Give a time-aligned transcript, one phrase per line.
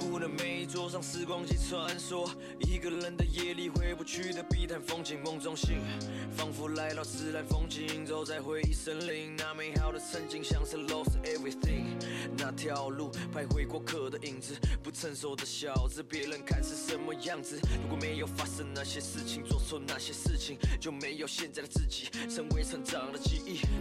[0.00, 2.28] 布的每一桌上，时光机穿梭。
[2.60, 5.78] 一个人的夜里，回不去的碧潭风景，梦中醒，
[6.34, 9.36] 仿佛来到自然风景，走在回忆森林。
[9.36, 11.84] 那美好的曾经，像是 lost everything。
[12.38, 17.60] 那条路，徘徊过客的影子，不成熟的小子，别人看是什么样子？
[17.82, 23.18] 如果没有发生那些事情，做错那些事情，就没有现在的自己，成为成长的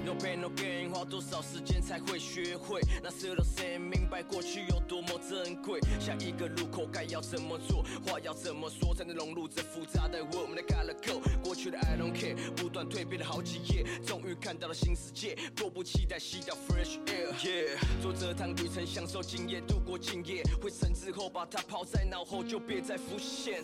[0.10, 2.82] No pain no gain，花多少时间才会学会？
[3.04, 5.80] 那时候谁明白过去有多么珍贵？
[6.00, 7.86] 下一个路口该要怎么做？
[8.04, 11.22] 话要怎么说才能融入这复杂的我们的 color code？
[11.44, 17.32] 过去的 I don't care，不断蜕变了好几页，终于看到了新世界，迫不及待吸到 fresh air。
[17.44, 23.62] Yeah，做这趟旅程，享受今夜，度过今夜，回神之后把它抛在脑后，就别再浮现。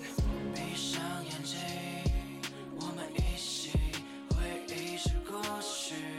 [0.53, 1.57] 闭上眼睛，
[2.79, 3.71] 我们一起
[4.29, 6.14] 回忆是过去。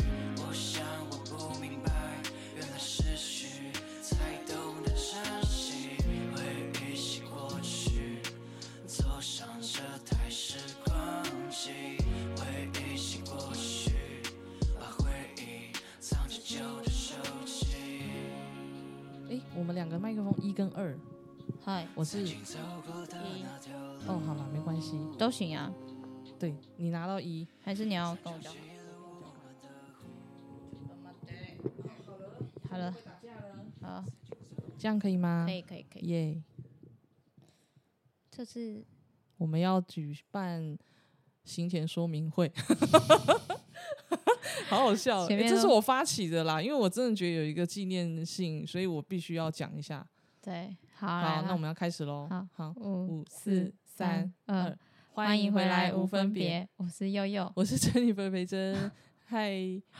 [19.28, 20.96] 哎，我们两个麦克风一跟二，
[21.64, 24.00] 嗨，我是走过的那条路。
[24.06, 25.72] 哦，好了，没关系，都行啊，
[26.38, 28.52] 对你拿到一，还是你要跟我讲？
[32.70, 32.94] 好了，
[33.80, 34.04] 好，
[34.78, 35.52] 这样可以吗可？
[35.52, 36.06] 以，可以，可以。
[36.06, 36.42] 耶
[38.30, 38.84] 这次
[39.38, 40.78] 我们要举办
[41.44, 42.52] 行前说明会，
[44.68, 50.06] 好好笑、这是我发起的啦，因为我真的觉得有一个纪念性，所以我必须要讲一下。
[50.40, 52.28] 对，好，好，那我们要开始喽。
[52.30, 54.76] 好好，五五四三二，
[55.10, 56.68] 欢迎回来，无分别。
[56.76, 57.50] 我是悠悠。
[57.56, 58.90] 我是珍妮菲菲珍，
[59.26, 59.50] 嗨，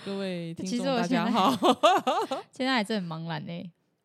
[0.04, 1.50] 各位听其众大家好。
[2.52, 3.52] 现在还是 很茫然呢，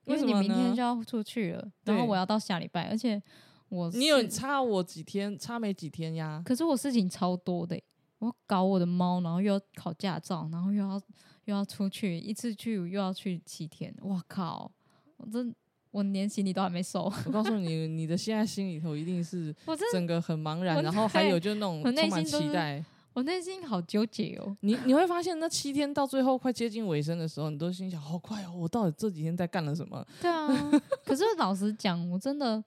[0.05, 3.21] 因为什么呢明天就要出去了，然后我要到下礼拜，而且
[3.69, 5.37] 我你有差我几天？
[5.37, 6.41] 差没几天呀？
[6.43, 7.83] 可是我事情超多的欸，
[8.21, 11.01] 我搞我的猫，然后又要考驾照，然后又要
[11.45, 14.71] 又要出去，一次去又要去七天，我靠！
[15.17, 15.53] 我真
[15.89, 22.85] 我连行李都还没收，我告诉你，你的现在心里头一定是 我真整个很茫然，然后还有就那种我内充满心都是期待。
[23.13, 24.55] 我内心好纠结哦。
[24.61, 28.53] 你你会发现，那七天到最后快接近尾声的时候，你都心想：好快哦！
[28.55, 30.05] 我到底这几天在干了什么？
[30.21, 30.47] 对啊，
[31.03, 32.63] 可是老实讲，我真的，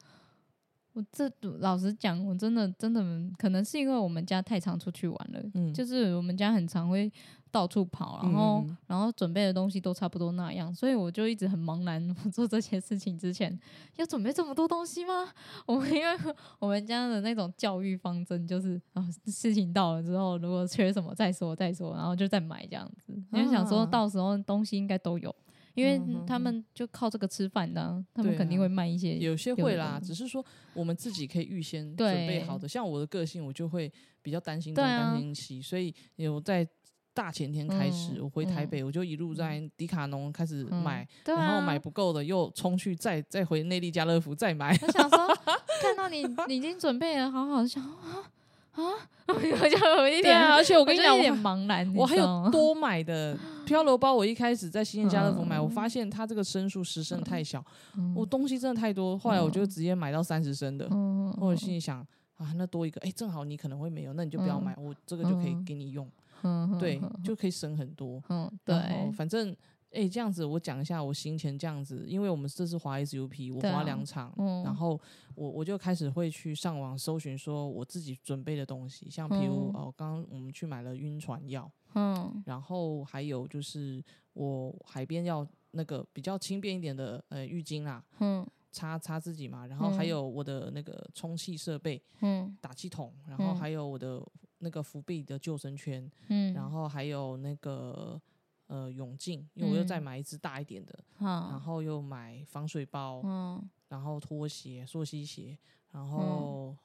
[0.94, 3.03] 我这老实讲，我真的真的
[3.37, 7.12] 可能是因为我们家太常出去玩了，嗯就是我们家很常会
[7.50, 12.15] 到处跑，然后、然后准备的东西都差不多那样，所以我就一直很茫然。
[12.25, 13.59] 我做这些事情之前
[13.97, 15.28] 要准备这么多东西吗？
[15.66, 16.16] 我们因为
[16.60, 23.12] 我们家的那种教育方针就是啊，事情到了之后，如果缺什么再说再说，然后就再买这样子。
[23.32, 25.34] 因为想说啊到时候东西应该都有。
[25.75, 32.67] 因为他们就靠这个吃饭的啊、他们肯定啊会卖一些有些会啦，只是说我们自己可以预先准对备好的。
[32.69, 33.93] 像我的个性，我就会
[34.23, 36.67] 比较担心东担心西，所以有在
[37.12, 44.77] 大前天开始，嗯我回台嗯北，我就一路在迪卡侬开始嗯买，然后买啊不够的又冲去再再回内地家乐福再买。
[44.83, 45.19] 我想说，
[45.83, 48.31] 看到你你已经准备了好好，想啊
[48.75, 48.83] 啊，
[49.29, 55.65] 我就有一点，而且我跟你讲，有点茫然，我还有多买的漂流包，我一开始在新店家乐福买，嗯。
[55.65, 57.65] 我发现它这个升数十升太小，
[57.97, 58.12] 嗯。
[58.17, 60.89] 我东西真的太多，后来我就直接买到三十升的。
[60.91, 62.01] 嗯我心里想
[62.37, 64.65] 啊，那多一个，哎，正好你可能会没有，那你就不要嗯。
[64.65, 65.65] 买，我这个就可以嗯。
[65.65, 66.09] 给你用，
[66.43, 68.21] 嗯对，就可以省很多。
[68.29, 68.75] 嗯对，
[69.17, 69.55] 反正
[69.94, 75.00] 哎，这样子我讲一下我行前这样子，因为我们这次滑 SUP，我滑两场，嗯然后
[75.34, 81.70] 我我就开始会去上网搜寻说我自己准备的东西，像譬如嗯哦，刚刚我们去买了晕船药。
[81.96, 94.20] 嗯然后还有就是我海边要那个比较轻便一点的呃浴巾啦，嗯擦擦自己嘛，然后还嗯有我的那个充气设备、嗯打气筒，然后嗯还有我的
[94.58, 98.20] 那个浮臂的救生圈，嗯，然后还有那个
[98.66, 105.56] 呃泳镜，因为我又再嗯买一只大一点的，然，后又买防水包，嗯然后拖鞋、溯溪鞋，
[105.93, 106.76] 然后、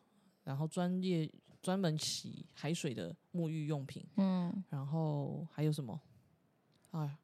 [0.43, 1.31] 然后专业
[1.61, 5.99] 专门洗海水的沐浴用品，嗯，然后还有什么？
[6.91, 7.17] 哎呀。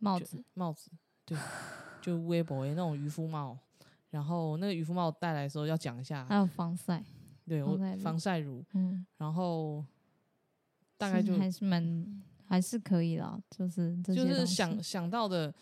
[0.00, 0.90] 就帽子，帽子，
[1.24, 1.36] 对，
[2.00, 3.58] 就微博那种渔夫帽。
[4.10, 7.04] 然后那个渔夫帽带来的时候要讲一下还，有防晒，
[7.44, 9.84] 对我防晒乳防晒乳，嗯，然后
[10.96, 11.82] 大概就还是蛮
[12.48, 15.54] 还是可以啦，就是就是想想到的，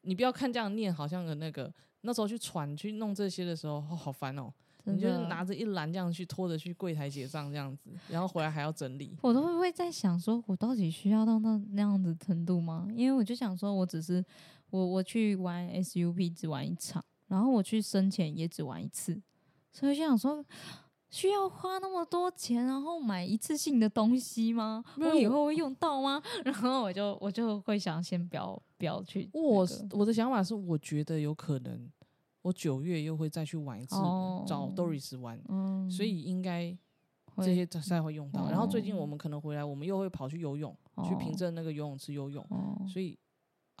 [0.00, 4.52] 你不要看这样念，好像有那个那时候去传去弄这些的时候，哦、好烦哦。
[4.82, 9.14] 真你就是拿着一篮这样去拖着去柜台结账这样子，然后回来还要整理。
[9.20, 12.88] 我都会在想，说我到底需要到那那样子程度吗？
[12.96, 14.24] 因为我就想说，我只是
[14.70, 19.20] 我我去玩 SUP 只玩一场，然后我去深潜也只玩一次，
[19.70, 20.42] 所以就想说。
[21.10, 24.82] 需要花那么多钱，然后买一次性的东西吗？
[24.96, 26.22] 我以后会用到吗？
[26.44, 31.90] 然后我就我就会想先不要不要去那个、我我的想法是，我觉得有可能，
[32.42, 34.44] 我九月又会再去玩一次，哦。
[34.46, 36.76] 找 Doris 玩，嗯，所以应该
[37.24, 38.48] 会这些才会用到。
[38.48, 38.98] 然后最近哦。
[39.00, 43.18] 我们可能回来，我们又会跑去游泳，去凭证那个游泳池游泳，哦，所以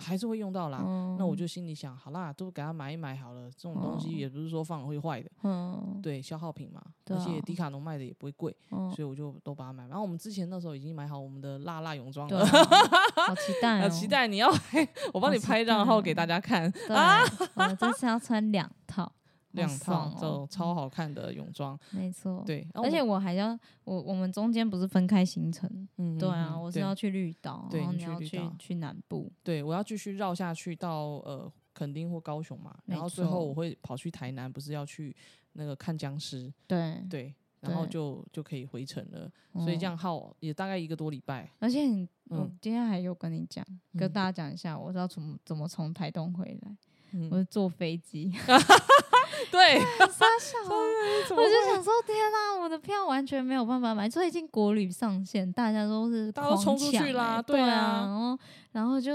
[0.00, 0.82] 还是会用到啦。
[0.82, 1.16] 嗯。
[1.18, 3.50] 那我就心里想，好啦，都给他买一买好了。
[3.50, 6.00] 这种东西哦也不是说放了会坏的，嗯。
[6.02, 6.90] 对，消耗品嘛，啊。
[7.10, 8.90] 而且迪卡侬卖的也不会贵，嗯。
[8.90, 9.86] 所以我就都把它买。
[9.86, 16.70] 然后我们之前那时候已经买好我们的辣辣泳装对了，啊，好期待、呃，哦， 期待你要 来， 我帮你拍一张，然后给大家看。
[16.70, 16.96] 对，
[17.54, 19.10] 我这次要穿两套，
[19.52, 22.42] 好两套这种超好看的泳装，没错，。
[22.46, 25.68] 对，而且我我还要我我们中间不是分开行程，
[25.98, 35.14] 嗯对啊，我是要去绿岛，然后你要去去去南部，对我要继续绕下去到呃垦丁或高雄嘛，然后最后我会跑去台南，不是要去
[35.54, 41.50] 那个看僵尸，对，对，然后就就可以回程了，所以这嗯样耗也大概一个多礼拜。
[41.58, 43.64] 而且你，我嗯今天还有跟你讲，
[43.98, 46.76] 跟嗯大家讲一下，我知道从怎么从台东回来，
[47.12, 48.32] 嗯我是坐飞机，
[49.50, 50.70] 对，傻笑啊。
[51.30, 54.08] 我我就想说，天呐，我的票完全没有办法买。
[54.08, 58.38] 最近国旅上线，大家都是大家都狂冲出去啦对啊对然后
[58.72, 59.12] 然后就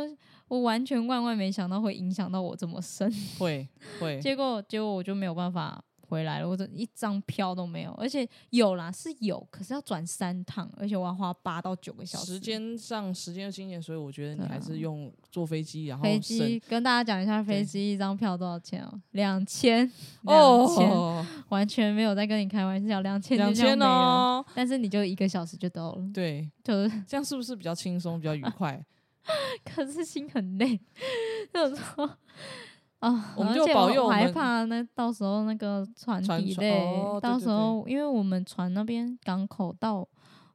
[0.47, 3.67] 我完全万万没想到会影响到我这么深，会
[3.99, 12.33] 会， 结果结果我就没有办法回来了，我这一张票都没有，而且有啦是有，可是要转三趟，而且我要花八到九个小时。
[12.33, 19.01] 时间上时间的经验，所以我觉得你还是用坐飞机，然后飞机跟大家讲一下，飞机一张票多少钱哦？
[19.11, 19.89] 两千，
[20.21, 23.85] 两千，哦，完全没有在跟你开玩笑，两千两千哦。
[23.85, 28.83] 哦，但是你就一个小时就到了，对，就是这样是不是比较轻松，比较愉快？
[29.65, 30.79] 可是心很累，
[31.51, 32.17] 就是说
[33.05, 40.07] 啊，我们而且就保佑我害怕那到时候那个船船底船哦累，到时候因为我们船那边港口到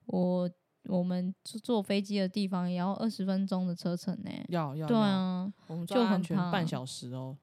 [0.06, 0.50] 我
[0.88, 4.30] 我们坐坐飞机的地方也要二十分钟的车程呢。
[4.48, 7.36] 要要对啊，我们就安很怕全半小时哦。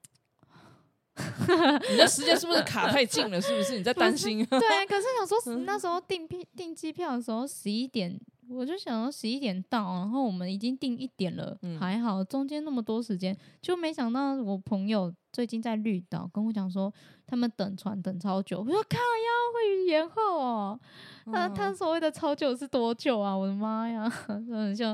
[1.90, 3.40] 你的时间是不是卡太近了？
[3.40, 4.44] 是不是你在担心？
[4.46, 16.92] 对，啊可是想说嗯 那时候订票订机票的时候十一点，我就想要十一点到，然后我们已经定一点了，嗯还好中间那么多时间，就没想到我朋友最近在绿岛跟我讲说，
[17.26, 20.80] 他们等船等超久，我说靠呀会延后哦，
[21.26, 23.36] 那、他嗯所谓的超久是多久啊？
[23.36, 24.84] 我的妈呀， 真的就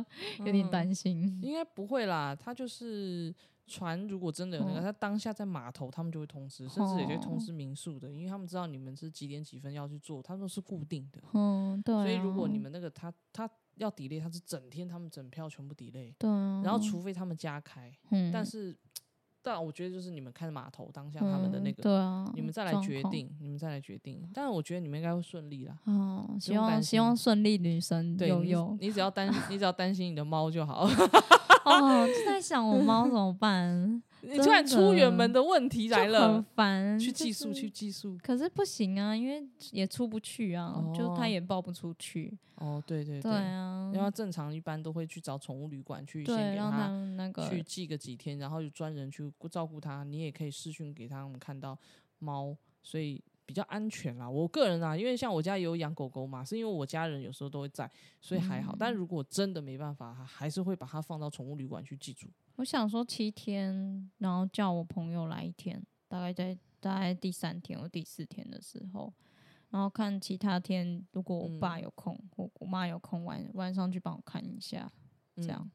[0.45, 1.39] 有点嗯担心。
[1.43, 3.33] 应该不会啦，他就是
[3.67, 11.21] 船，如果真的有那个，哦他当下在码头，他们就会通知，甚至也会通哦知民宿的，因为他们知道你们是几点几分要去做，他们都是固定的。
[11.33, 12.03] 嗯，对、啊。
[12.03, 18.77] 所以如果你们那个他他要 delay，他是整天他们整票全部 delay，对啊，然后除非他们加开，嗯，但是
[19.47, 22.75] 但我觉得就是你们看码头当下他们的那嗯个，对啊，你们再来。
[22.81, 24.27] 决定，你们再来决定。
[24.33, 25.79] 但是我觉得你们应该会顺利啦。
[25.85, 28.77] 哦，希望希望顺利，女生对你悠悠。
[28.81, 30.87] 你只要担你只要担心你的猫就好。
[31.65, 38.19] 哦，就在想我猫 怎么办， 你突然出远门的的问题来了很，烦，去寄宿去寄宿。
[38.23, 42.37] 可是不行啊，因为也出不去啊，就它哦也抱不出去。
[42.57, 50.05] 哦，对对对啊，因为正常一般都会去找宠物旅馆去，先给它们那个去寄个几天，然后有专人去照顾它。
[50.05, 51.77] 你也可以视讯给他们看到
[52.21, 54.29] 猫，所以比较安全啦。
[54.29, 58.75] 我个人啊，因为像我家也有养狗狗嘛，是因为我家人有时候都会在，所以还好。
[58.79, 62.29] 但嗯如果真的没办法，还是会把它放到宠物旅馆去寄住。
[62.57, 69.13] 我想说七天，然后叫我朋友来一天，大概在大概第三天或第四天的时候，
[69.71, 74.91] 然后看其他天，如果我爸嗯有空，我我妈有空，晚晚上去帮我看一下，
[75.37, 75.71] 这嗯样，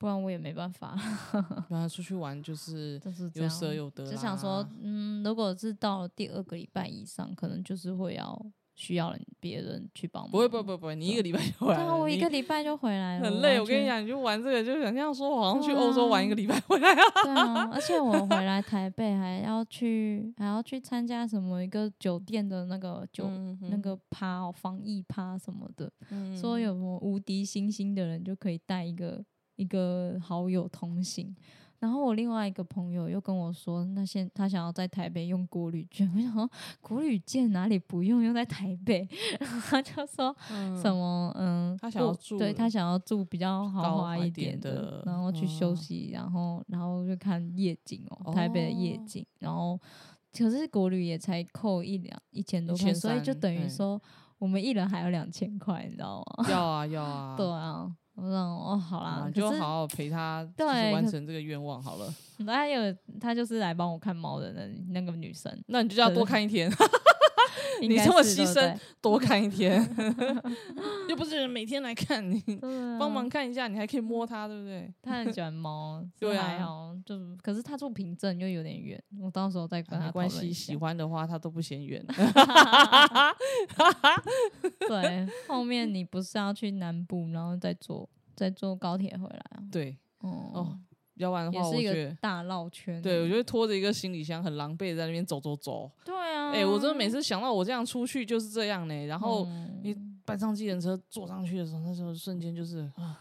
[0.00, 0.96] 不然我也没办法，
[1.68, 3.76] 让它出去玩就是就是这有舍样。
[3.76, 4.10] 有得啦。
[4.10, 10.30] 只想说，嗯，如果是到了第二个礼拜以上，可能就是会要需要别人去帮忙。
[10.30, 13.60] 不会不会不会不，你一个礼拜就回来对啊，来，我一个礼拜就回来了，很累。
[13.60, 17.02] 我跟你讲，你就玩这个，就想象说，我好像去欧洲玩一个礼拜回来啊。
[17.22, 29.22] 对啊，而且我回来台北还要去，还要去参加什么一个酒店的那个酒、嗯那个趴、哦、防疫趴什么的，嗯说有什么无敌星星的人就可以带一个
[29.60, 31.34] 一个好友同行。
[31.78, 36.50] 然后我另外一个朋友又跟我说，那现他想要在台北用国旅券，我想说
[36.82, 39.08] 国旅券哪里不用，用在台北，
[39.40, 40.36] 然后他就说
[40.82, 49.80] 什么嗯，他想要住对他想要住比较豪高华华一点点的然后去休哦息，然后然后就看夜景哦，台北的夜哦景，然后
[50.36, 53.68] 可是国旅也才扣一两一千多块，所以就等于对。
[53.70, 53.98] 说
[54.36, 56.50] 我们一人还有两千块，你知道吗？
[56.50, 60.46] 要啊要啊， 对啊，我说哦，好啊啦，你就好好陪他，
[60.92, 62.12] 完成这个愿望好了。
[62.46, 66.76] 他有他就是来帮我看猫的那那个女生，那你就要多 看一天，应
[67.80, 69.82] 你这么牺牲多看一天，
[71.08, 72.40] 又不是每天来看你，
[72.98, 74.92] 帮忙看一下，你还可以摸它，对不对？
[75.02, 82.04] 他很 喜欢猫，对啊就可是他住平镇又有点远，我到时候再跟他啊没关系，喜欢的话他都不嫌远。
[84.88, 89.62] 对，后面你不是要去南部，然后再坐再坐高铁回来啊？
[89.70, 90.78] 对，哦哦，
[91.14, 92.16] 要不然的话，我是一个觉得。
[92.20, 93.00] 大绕圈。
[93.02, 95.90] 对，我就会拖着一个行李箱，很狼狈地在那边走走走。
[96.04, 99.06] 对啊，哎、我真的每次想到我这样出去就是这样呢。
[99.06, 103.18] 然后嗯你搬上计程车坐上去的时候，那时候瞬间就是啊，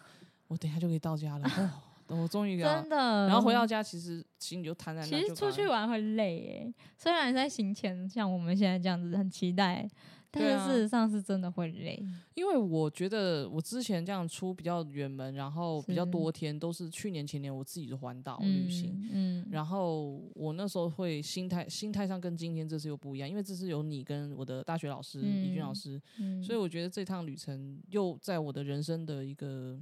[0.48, 1.48] 我等一下就可以到家了。
[2.08, 5.08] 哦，我终于啊真，的，然后回到家，其实心里就瘫在那。
[5.08, 9.88] 其实出去玩会累诶，虽然在行前像我们现在这样子很期待，
[10.32, 12.02] 但是事实上是真的会累。
[12.36, 18.92] 因为我觉得我之前这样出比较远门，然后比较多天，都是去年前年我自己的环岛旅行。
[19.12, 29.78] 嗯，嗯，然后我那时候会心态心态上跟今天这次又不一样，因为这次有你跟我的大学老师李俊老嗯师，嗯所以我觉得这趟旅程又在我的人生的一个，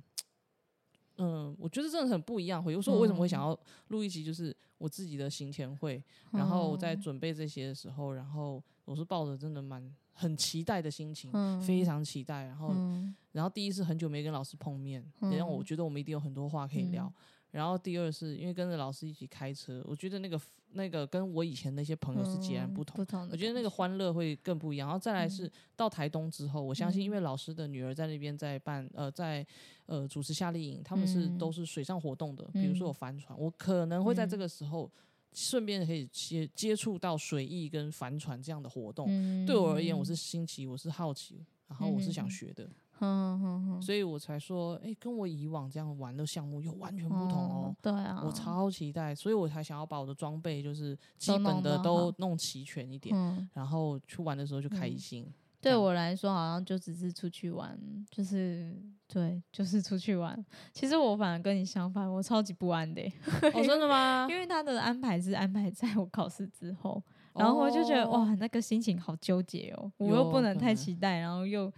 [1.18, 2.64] 嗯，我觉得真的很不一样。
[2.72, 11.62] 有时候我为什么会想嗯要录一集，就是我自己的行前会，然后我在嗯准备这些的时候，然后我是抱着真的蛮很期待的心情，嗯。
[11.62, 12.44] 非常期待。
[12.46, 13.16] 然后，嗯。
[13.32, 17.06] 然后第一是很久没跟老师碰面，也让我嗯觉得我们一定有很多话可以聊。
[17.06, 17.14] 嗯。
[17.52, 20.40] 然后第二是因为跟着老师一起开车，我觉得那个
[20.74, 22.98] 那个跟我以前那些朋友是截然不同。
[22.98, 24.88] 不同的我觉得那个欢乐会更不一样。
[24.88, 25.52] 然后再来是嗯。
[25.76, 29.46] 到台东之后，我相信因嗯为老师的女儿在那边在办呃在
[29.86, 31.38] 呃主持夏令营，他们是嗯。
[31.38, 34.92] 都是水上活动的，比如说有嗯帆船，我可能会在这嗯个时候
[35.40, 39.06] 顺便可以接接触到水翼跟帆船这样的活动。
[39.08, 39.46] 嗯。
[39.46, 42.68] 对我而言，我是新奇，我是好奇，然后我是想嗯学的，
[43.80, 47.76] 所以我才说，哎、跟我以往这样玩的项目又完全不同哦。
[47.84, 54.98] 对啊，我超期待，所以我才想要把我的装备就是基本的都弄齐全一点，嗯，然后去玩的时候就开嗯。
[54.98, 55.32] 心。
[55.68, 57.78] 对我来说好像就只是出去玩，
[58.10, 58.76] 就是
[59.08, 60.44] 对，就是出去玩。
[60.74, 63.14] 其实我反而跟你相反，我超级不安的欸、
[63.54, 64.28] 哦，真的吗？
[64.32, 67.02] 因为他的安排是安排在我考试之后，
[67.34, 71.72] 然后我就觉得、哦哇，那个心情好纠结哦，我又不能太期待，然后又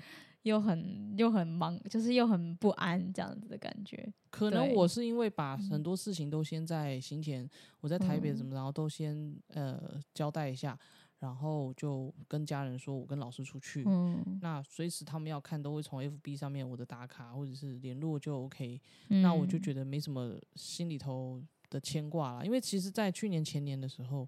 [0.44, 4.12] 又很又很忙，就是又很不安这样子的感觉。
[4.30, 7.48] 可能我是因为把嗯很多事情都先在行前，
[7.82, 10.78] 我在台北嗯怎么，然后都先呃交代一下，
[11.20, 13.84] 然后就跟家人说我跟老师出去。
[13.86, 22.44] 嗯，那随时他们要看，都会从 FB 上面我的打卡或者是联络就 OK，、嗯那我就觉得没什么心里头的牵挂啦。
[22.44, 24.28] 因为其实，在去年前年的时候，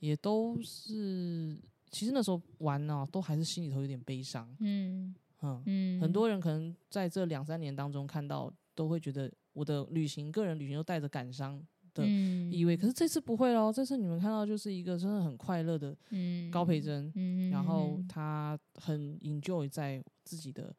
[0.00, 1.56] 也都是，
[1.90, 4.48] 其实那时候玩呢、都还是心里头有点悲伤。
[4.60, 11.62] 嗯嗯，嗯，很多人可能在这两三年当中看到，都会觉得我的旅行，个人旅行都带着感伤
[11.94, 12.06] 的
[12.50, 12.76] 意味。
[12.76, 20.74] 可是是这次不会喽，这次你们看到就是一个真的很快乐的嗯高培珍，嗯，然后他很 enjoy 在自己的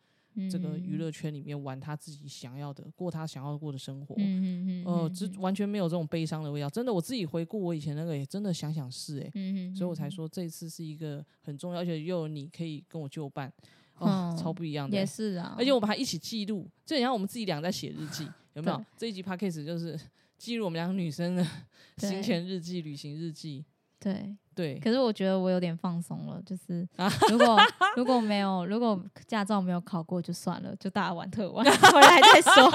[0.51, 4.13] 这个娱乐圈里面玩他自己想要的，过他想要过的生活。
[4.17, 6.69] 嗯，嗯嗯呃，嗯这完全没有这种悲伤的味道。
[6.69, 13.47] 真的，我自己回顾我以前那个，也真的想想是诶、嗯嗯，所以我才说这一次是一个很重要，而且又有你可以跟我就伴，
[13.97, 18.85] 哦，嗯超不一样的、也是啊，而且我们还一起记录，就很像我们自己俩在写日记， 有没有？
[18.97, 19.97] 这一集 podcast 就是
[20.37, 21.45] 记录我们两个女生的
[21.99, 23.65] 对行前日记、旅行日记。
[23.99, 24.35] 对。
[24.55, 27.59] 对，可是我觉得我有点放松了，就是啊如果
[27.97, 32.71] 如果没有如果驾照没有考过就算了，就大玩特玩，回来再说。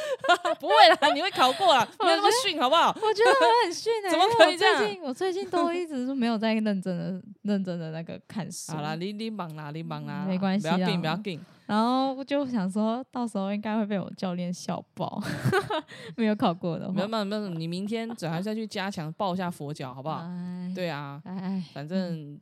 [0.58, 2.88] 不会啦，你会考过啦，没有那么逊，好不好？
[3.02, 8.72] 我觉得我很逊哎、怎么可以这样最近我最近都一直是没有在认真的认真的那个看书。
[8.72, 11.38] 好啦，你你忙啦，你忙啦，没关系不要紧，不要紧。
[11.68, 15.22] 然后我就想说到时候应该会被我教练笑爆，
[16.16, 17.08] 没有考过的话没有。
[17.08, 20.22] 没有没有，你明天只还是要去加强抱一下佛脚，好不好？
[20.24, 22.40] 哎，对啊，哎，反正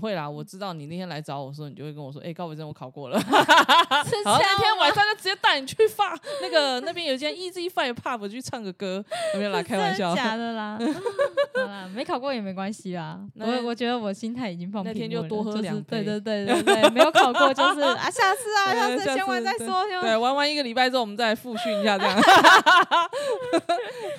[0.00, 0.28] 会啦。
[0.28, 3.26] 我知道你那天来找我的时候，你就会跟我说：“哎，高伟珍，我考过了。”是
[4.24, 9.04] 好，这那样天晚上就直接带你去发那个那边有一间 Easy Five Pub 去唱个歌，
[9.34, 9.62] 有没有啦？
[9.62, 10.16] 开玩笑的。
[10.16, 10.78] 假的啦？
[11.54, 13.18] 好啦，没考过也没关系啦。
[13.34, 20.28] 那我我觉得我心态已经放平那天就多喝两杯对对对对对，没有考过就是啊，下次啊，下次先玩再说，先对，玩。
[20.28, 22.22] 玩完一个礼拜之后，我们再复训一下，这样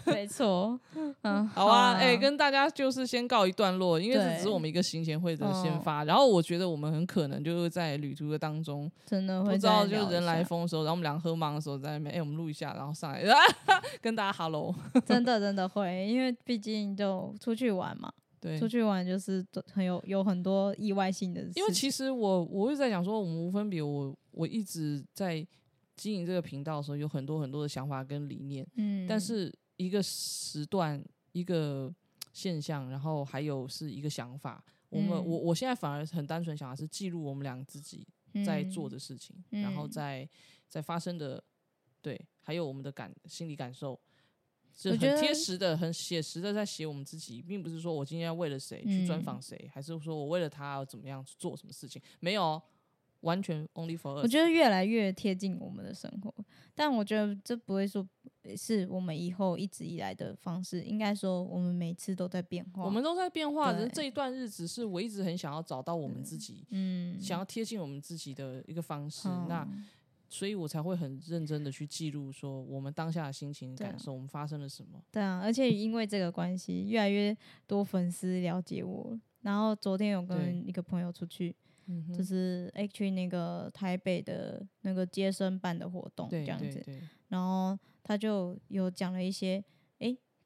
[0.06, 0.80] 没错，
[1.24, 1.94] 嗯，好啊。
[2.00, 6.04] 哎、跟大家就是先告一段落，因为这只是我们一个行前会的先嗯发。
[6.04, 13.24] 然后我觉得我们很可能就是在旅途的当中，真的会不知道就是人来下疯的时候，然后我们俩喝忙的时候在那边，哎、我们录一下，然后上来
[14.02, 14.74] 跟大家 hello。
[15.06, 21.62] 真的真的会，因为毕竟就出去玩嘛， 对出，去玩就是很有有很多意外性的事情。
[21.62, 25.46] 因为其实我我是在想说，我们无分别，我我一直在
[25.96, 31.04] 经营这个频道的时候，有很多很多的想法跟理念，嗯，但是一个时段
[31.34, 31.94] 一个
[32.32, 34.64] 现象，然后还有是一个想法。
[34.90, 35.26] 我们、嗯。
[35.26, 38.08] 我我现在反而很单纯想的是记录我们俩自己
[38.46, 39.92] 在做的事情，然后嗯。
[39.92, 40.30] 在
[40.68, 41.44] 在发生的
[42.02, 44.00] 对，还有我们的感心理感受，
[44.74, 49.24] 是很贴实的、很写实的在写我们自己，并不是说我今天要为了谁去专嗯。
[49.24, 52.64] 访谁，还是说我为了他要怎么样去做什么事情，没有哦，
[53.22, 54.24] 完全 only for us。
[54.24, 56.34] 我觉得越来越贴近我们的生活，
[56.76, 58.08] 但我觉得这不会说
[58.56, 62.84] 是我们以后一直以来的方式，应该说我们每次都在变化。
[62.84, 69.28] 我们都在变化，只是这一段日子是我一直很想要找到我们自己，嗯，想要贴近我们自己的一个方式。
[69.48, 69.86] 那嗯
[70.32, 75.02] 所以我才会很认真的去记录说我们当下的心情、感受，我们发生了什么。
[75.12, 77.36] 对啊，而且因为这个关系，越来越
[77.66, 79.20] 多粉丝了解我。
[79.42, 81.56] 然后昨天有跟一个朋友出去，
[82.14, 86.80] 就是诶去那个台北的那个接生办的活动这样子，
[87.30, 89.64] 然后他就有讲了一些诶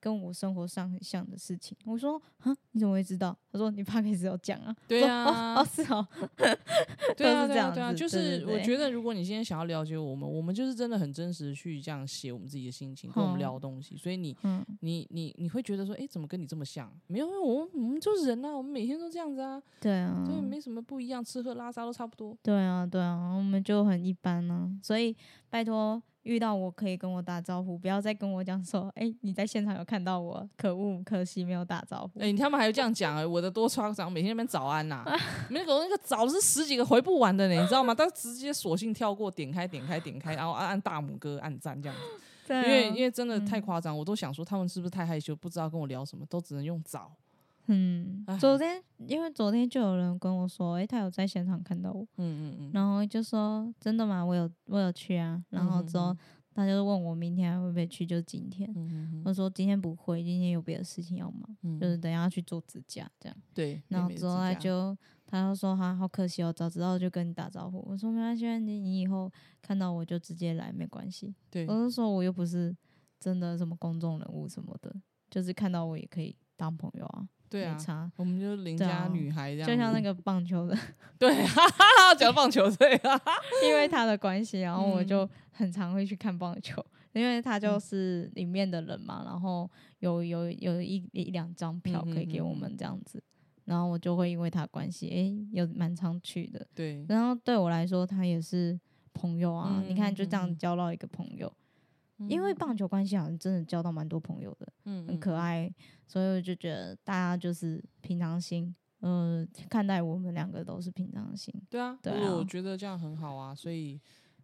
[0.03, 1.77] 跟我生活上很像的事情。
[1.85, 3.33] 我说啊，你怎么会知道？
[3.53, 4.75] 他说你 p 可 d 有讲啊。
[4.85, 5.23] 对啊
[5.55, 6.05] 哦哦是哦，
[7.15, 16.91] 对啊， 对啊，对啊，就是我觉得，如果你今天想要了解我们，我们就是真的很真实的去这样写我们自己的心情，跟我们嗯聊东西，所以你嗯，你你你会觉得说，哎，怎么跟你这么像？
[17.07, 22.37] 没有，我们我们就是人啊，我们每天都这样子啊，对啊，所以没什么不一样，吃喝拉撒都差不多。
[22.43, 25.15] 对啊，对啊，我们就很一般呢、所以
[25.49, 32.19] 拜托遇到我可以跟我打招呼，不要再跟我讲说，哎、你在现场有看到我，可恶，可惜没有打招呼。
[32.19, 35.03] 哎、他们还有这样讲哎、我的多夸张，每天那边早安呐、
[35.51, 37.93] 那个那个早是十几个回不完的呢，你知道吗？
[37.93, 42.01] 他直接索性跳过，点开点开点开，然后按按大拇哥按赞这样子。
[42.49, 47.09] 因为因为真的嗯太夸张，我都想说他们是不是太害羞，不知道跟我聊什么，都只能用早。
[47.67, 54.23] 嗯，昨天因为昨天就有人跟我说，哎、他有在现场看到我，嗯嗯嗯，然后就说真的吗？
[54.23, 56.17] 我有我有去啊，然后之后嗯
[56.55, 58.69] 他就问我明天还会不会去，就是今天。
[58.75, 63.35] 嗯嗯嗯我说今天不会，今天有别的事情要忙，嗯就是等一下去做指甲这样。
[63.55, 64.95] 对，然后之后他就
[65.25, 67.83] 他就说哈好可惜哦，早知道就跟你打招呼。
[67.89, 69.31] 我说没关系，你你以后
[69.63, 71.33] 看到我就直接来，没关系。
[71.49, 72.75] 对我就说我又不是
[73.19, 74.93] 真的什么公众人物什么的，
[75.31, 78.11] 就是看到我也可以当朋友啊，对啊。
[78.17, 80.77] 我们就邻家女孩这样子，就像那个棒球的，
[81.17, 83.21] 对，哈哈哈，讲棒球对啊，
[83.63, 93.21] 因为他的关系，然后我嗯就很常会去看棒球，因为他就是里面的人嘛，然后有有有一一两张票可以给我们这样子，
[93.65, 96.65] 然后我就会因为他关系，诶，有蛮常去的。
[96.75, 98.77] 对，然后对我来说，他也是
[99.13, 99.75] 朋友啊。
[99.77, 101.51] 嗯你看，就这样交到一个朋友，
[102.29, 105.71] 因为棒球关系好像真的交到蛮多朋友的，嗯很可，爱，
[106.07, 111.53] 所以我就觉得大家就是平常心，呃，看待我们两个都是平常心。
[111.69, 113.99] 对啊，对啊我啊觉得这样很好啊，所以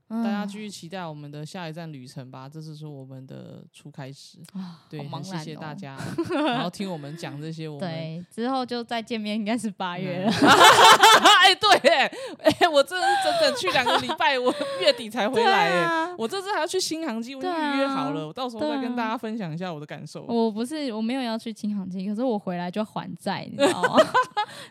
[0.10, 4.40] 大大家继续期待我们的下一站旅程吧，这就是我们的初开始。
[4.54, 5.56] 啊，对，谢谢。
[5.56, 5.98] 大家，
[6.34, 7.88] 然后听我们讲这些我们。
[7.88, 10.32] 对，之后就再见面，应该是八月了。
[11.42, 12.12] 哎，对，哎，
[12.60, 20.24] 哎，我真的是整整去两个礼拜，我 月底才回来，哎，啊，我这次还要去新航机，我预约好了，我到时候再跟大家分享一下我的感受。
[20.24, 24.00] 我不是我没有要去新航机，可是我回来就还债，你知道吗？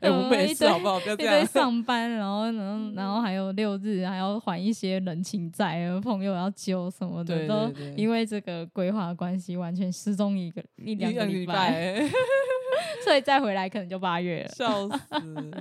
[0.00, 0.98] 哎，我们也一堆是好不好？
[0.98, 1.46] 不要一堆这样。
[1.46, 12.10] 上班，然后然后然后还有六日还要还一些人情债，朋友要揪什么的，对都因为这个规划关系，完全失踪一个一两个礼拜，拜，
[13.04, 14.48] 所以再回来可能就八月了。
[14.54, 14.98] 笑死，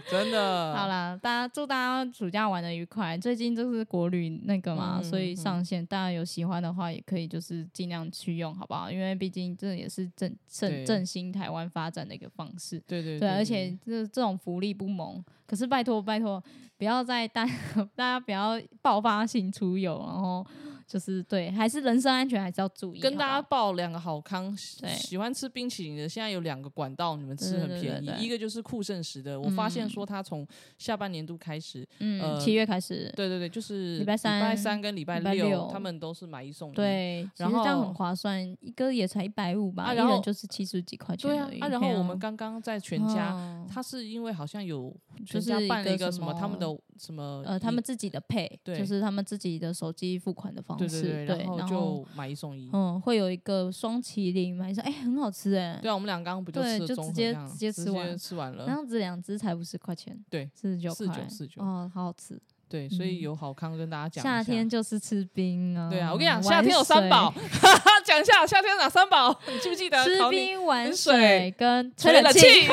[0.09, 0.73] 真的。
[0.75, 3.17] 好，啦，大家祝大家暑假玩的愉快。
[3.17, 8.91] 最近就是国旅那个嘛，嗯所以嗯上线，大家有喜欢的话，也可以就是尽量去用，好不好？
[8.91, 12.79] 因为毕竟这也是振振对振兴台湾发展的一个方式。
[12.87, 16.43] 对对对，而且这这种福利不萌，可是拜托拜托，
[16.77, 17.45] 不要再大
[17.95, 20.45] 大家不要爆发性出游，然后
[20.87, 22.99] 就是对，还是人身安全还是要注意。
[22.99, 30.47] 跟大家报两个好康，喜欢吃冰淇淋的，现在有两个管道，你们吃很便宜一个就是酷盛时的，我发现嗯说它从
[30.77, 36.75] 下半年度开始，嗯，呃七月开始，对对对，就是礼拜三礼拜三跟礼拜六他们都是买一送一。
[36.75, 41.29] 对，其然实这样后很划算，一个也才一百五吧，然后人就是七十几块钱。
[41.29, 44.95] 对啊啊，然后我们刚刚在全家，哦他是因为好像有
[45.25, 46.65] 全就是办了一个什么他们的
[46.97, 52.69] 什么呃，他们自己的配，对就是他们自己的手机付款的方式，对对对，然后然后就买一送一。
[52.73, 58.65] 嗯，会有一个双麒麟，买说哎很好吃哎，对啊，我们俩刚刚不就对吃了综合就直接直接吃完吃完了。
[58.67, 62.37] 那样子两只才五十块钱，对四十九49块，49哦，好好吃。
[62.69, 64.43] 对，所以嗯有好康跟大家讲一下。
[64.43, 65.89] 夏天就是吃冰啊。
[65.89, 67.33] 对啊，我跟你讲，夏天有三水宝，
[68.03, 69.33] 讲一下夏天有哪三宝？
[69.47, 70.03] 你记不记得？
[70.03, 72.41] 吃冰、玩玩水水跟吹冷气。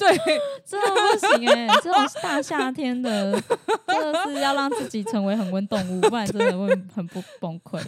[0.00, 0.16] 对，
[0.64, 3.32] 真的不行哎、这种大夏天的，
[3.86, 7.78] 真的是要让自己成为恒温动物，不然真的会很不崩溃。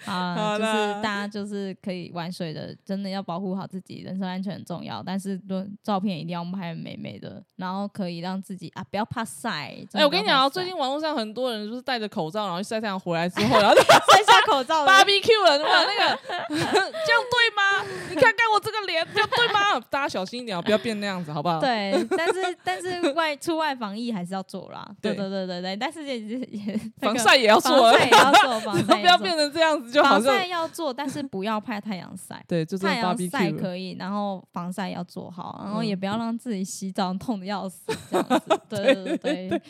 [0.06, 5.02] 啊，就是大家就是可以玩水的，真的要保护好自己，人身安全很重要。
[5.02, 5.40] 但是，
[5.82, 9.74] 照片一定要拍得美美的，然后可以让自己啊，不要怕晒。
[9.92, 17.84] 哎，我跟你讲啊，啊，最近网络上很多人就是戴着口罩，然后去晒太阳回来之后，然后就 摘下口罩的 BBQ 了，哇，那个这样对吗？
[18.10, 19.80] 你看看我这个脸，这样对吗？
[19.90, 21.60] 大家小心一点哦，不要变那样子，好不好？
[21.60, 24.88] 对，但是但是外出外防疫还是要做啦。
[25.00, 32.42] 对对对对对对，但是也也防晒也要做，防晒也要做，防晒不要变成这样子，就好像防晒要做，但是不要怕太阳晒。
[32.48, 33.50] 对，就真的太阳晒。
[33.52, 38.60] 可以，然后防晒要做好，然后嗯也不要让自己洗澡痛的要死，这样子。
[38.68, 39.62] 对对对对，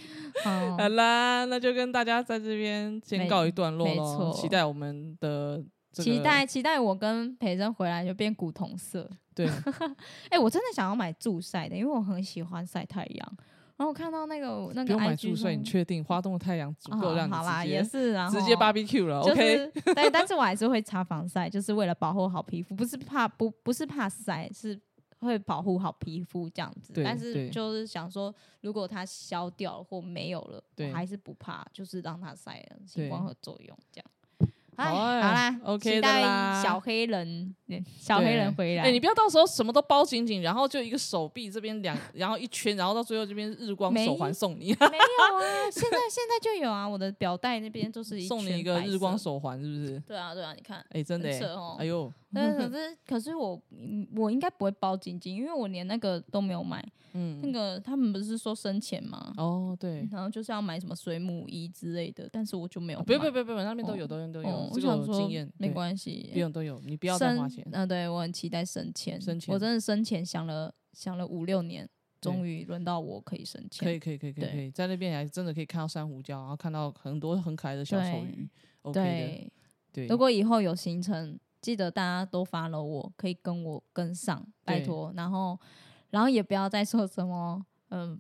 [0.45, 9.09] 好嗯，啦，那就跟大家在这边先告一段落没喽，期待我们的这个期待期待我跟培珍回来就变古铜色。
[9.35, 9.49] 对，
[10.31, 13.37] 哎，我真的想要买助晒的，因为我很喜欢晒太阳。
[13.79, 24.77] 然后我看到那个那个不用买注水，你确定花东的太阳足够哦让你好啦，也是，然后直接 BBQ 了就？OK，是对，但是我还是会擦防晒，就是为了保护好皮肤，不是怕不不是怕晒，是
[25.21, 26.93] 会保护好皮肤这样子。
[26.93, 30.61] 对但是就是想说，如果它消掉了或没有了，
[30.93, 34.11] 还是不怕，就是让它晒了，光合作用这样。
[34.79, 38.85] 哎，好啦 OK 的期待啦小黑人，嗯小黑人回来。
[38.85, 49.19] 哎、你不要到时候什么都包紧紧，然后就一个手臂这边两， 然后一圈，然后到最后这边日光手环送你，没有啊，现在现在就有啊，我的表带那边就是一送你一个日光。
[49.19, 50.01] 手环，是不是？
[50.07, 56.81] 对啊，对啊，你看，哎、真的、欸，哦哎呦，但可 是可是我嗯我应该不会包紧紧，因为我连那个都没有买。
[57.15, 59.33] 嗯那嗯，个他们不是说生钱吗？
[59.39, 63.05] 哦，对，然后就是要买什么水母衣之类的，但是我就没有买。
[63.07, 67.67] 不用不用不用不用，那边都有，哦都有都有，哦，我想说有经验，没，关系，不用都有，你不要再花钱。
[67.73, 71.89] 呃，对我很期待升迁，升迁我真的生前想了想了五六年，
[72.21, 73.87] 终于轮到我可以生钱。
[73.87, 78.47] 可以可以可以可以可以，在那边还真的可以看到珊瑚礁，然后看到很多很可爱的小丑鱼
[78.83, 79.51] ，OK
[79.95, 85.13] 对，如果以后有行程，记得大家都 follow 我，可以跟我跟上，拜托。
[85.17, 85.59] 然后，
[86.11, 88.19] 然后也不要再说什么，嗯、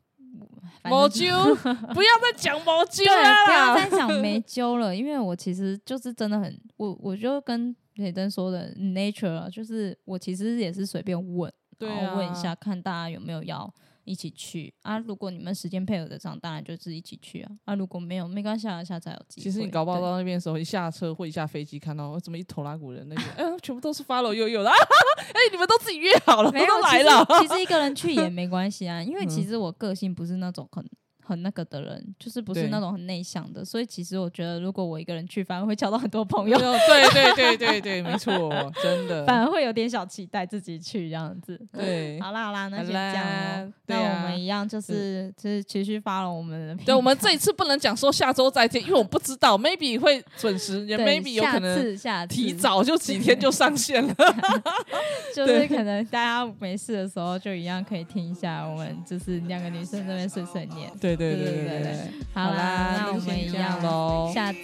[0.82, 1.26] 反毛揪，
[1.94, 3.76] 不要再讲毛揪对，了不要啦。
[3.76, 13.72] 再讲 没揪了，因为我其实就是真的很，我我就跟雷登说的 nature 啊，就是我其实也是随便问，对然后问一啊下看大家有没有要
[14.08, 14.98] 一起去啊。
[14.98, 17.50] 如果你们时间配合得上，当然就是一起去啊。
[17.66, 19.44] 啊，如果没有，没关系啊，下次还有机会。
[19.44, 24.76] 其实你搞不好到那边的时候，一下车或一下飞机，看到哦怎么一头拉古人那个， 哎、全部都是 follow 悠悠的，啊、
[25.34, 27.24] 哎、你们都自己约好了，没有都来了。
[27.40, 27.48] 其实。
[27.48, 30.84] 其实一个人去也没关系啊，因为 其嗯实我个性不是那种很
[31.28, 36.58] 很那个的人，就是不是那种很内向的，所以其实我觉得如果我一个人去，反而会交到很多朋友。
[36.58, 38.50] 对对对对对，没错，
[38.82, 39.24] 真的。
[39.28, 41.60] 反而会有点小期待自己去这样子。
[41.72, 43.72] 对好啦好啦，那好先这样。
[43.86, 46.84] 那我们一样就是就是持续发了我们的。
[46.84, 54.14] 对，我们这一次不能讲说下周再见，因为我不知道，maybe 会准时，也 maybe 有可下能次下次提早就几天就上线了。
[55.34, 60.90] 就是可能大家没事的时候就一样可以听一下我们就是两个女生这边碎碎念。
[61.00, 62.10] 对对对对对。
[62.32, 64.58] 好啦，那我们一样样喽，下次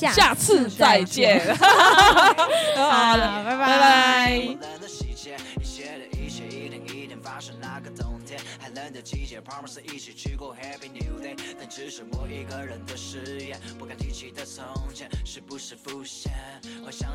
[0.00, 1.40] 下次再见。
[2.76, 4.36] 好了，拜，拜拜拜。
[4.36, 7.54] 冷的细节，一切的一切一天一天发生。
[7.60, 16.32] 那个冬天，寒冷的季节，Promise 一起去过 Happy New Day，但只是我一个人的誓言，不敢提起的从前，是不是浮现，
[16.82, 17.10] 幻想。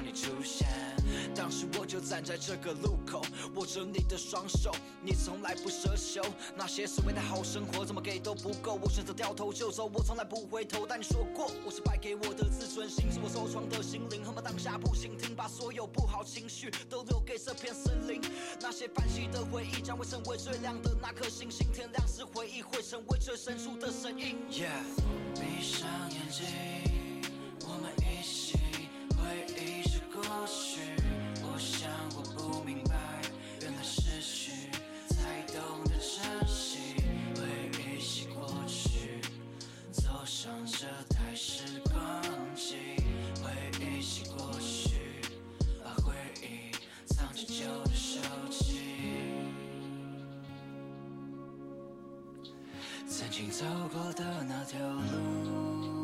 [1.45, 3.21] 当时我就站在这个路口，
[3.53, 6.19] 握着你的双手，你从来不奢求，
[6.55, 10.87] 那些所谓的好生活，怎么给都不够，我选择掉头就走，我从来不回头。
[10.89, 18.19] 但你说过，我是败给我的自尊心，是我受创的心灵，恨不当下不倾听，把所有不好情绪都留给这片森林。
[18.59, 21.71] 那些泛起的回忆，将会成为最亮的那颗星星。
[21.71, 24.35] 天亮时，回忆会成为最深处的声音。
[24.49, 24.81] Yeah，
[25.35, 26.47] 闭上眼睛，
[27.67, 28.57] 我们一起
[29.15, 30.74] 回忆着过去。
[53.35, 55.94] 曾经走过的那条路，